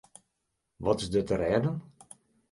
[0.83, 1.75] Wat is der te rêden?